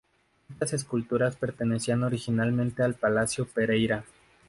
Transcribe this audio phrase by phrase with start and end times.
[0.53, 4.03] Estas esculturas pertenecían originalmente al palacio Pereira.